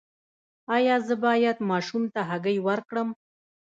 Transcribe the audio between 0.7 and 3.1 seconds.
ایا زه باید ماشوم ته هګۍ ورکړم؟